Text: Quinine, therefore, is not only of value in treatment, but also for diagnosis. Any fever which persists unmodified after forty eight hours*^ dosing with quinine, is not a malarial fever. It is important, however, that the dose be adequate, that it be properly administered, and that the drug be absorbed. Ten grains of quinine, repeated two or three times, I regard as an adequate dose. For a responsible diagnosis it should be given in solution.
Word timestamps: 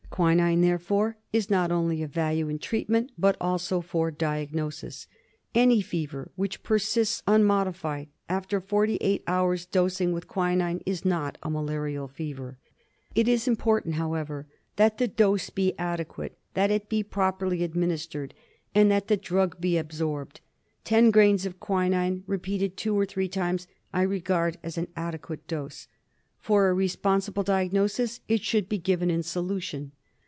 Quinine, 0.13 0.59
therefore, 0.59 1.15
is 1.31 1.49
not 1.49 1.71
only 1.71 2.03
of 2.03 2.11
value 2.11 2.49
in 2.49 2.59
treatment, 2.59 3.09
but 3.17 3.37
also 3.39 3.79
for 3.79 4.11
diagnosis. 4.11 5.07
Any 5.55 5.79
fever 5.81 6.29
which 6.35 6.61
persists 6.63 7.23
unmodified 7.25 8.09
after 8.27 8.59
forty 8.59 8.97
eight 8.99 9.23
hours*^ 9.25 9.65
dosing 9.71 10.11
with 10.11 10.27
quinine, 10.27 10.81
is 10.85 11.05
not 11.05 11.37
a 11.41 11.49
malarial 11.49 12.09
fever. 12.09 12.59
It 13.15 13.29
is 13.29 13.47
important, 13.47 13.95
however, 13.95 14.45
that 14.75 14.97
the 14.97 15.07
dose 15.07 15.49
be 15.49 15.73
adequate, 15.79 16.37
that 16.55 16.71
it 16.71 16.89
be 16.89 17.03
properly 17.03 17.63
administered, 17.63 18.33
and 18.75 18.91
that 18.91 19.07
the 19.07 19.17
drug 19.17 19.61
be 19.61 19.77
absorbed. 19.77 20.41
Ten 20.83 21.09
grains 21.09 21.45
of 21.45 21.61
quinine, 21.61 22.25
repeated 22.27 22.75
two 22.75 22.99
or 22.99 23.05
three 23.05 23.29
times, 23.29 23.65
I 23.93 24.01
regard 24.01 24.57
as 24.61 24.77
an 24.77 24.89
adequate 24.95 25.47
dose. 25.47 25.87
For 26.37 26.67
a 26.67 26.73
responsible 26.73 27.43
diagnosis 27.43 28.19
it 28.27 28.43
should 28.43 28.67
be 28.67 28.77
given 28.77 29.09
in 29.09 29.23
solution. 29.23 29.93